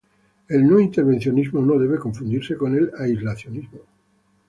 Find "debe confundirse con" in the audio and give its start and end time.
1.77-2.73